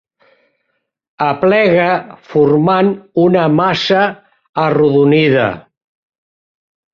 [1.25, 1.89] Aplega
[2.29, 2.89] formant
[3.25, 4.01] una massa
[4.65, 5.47] arrodonida.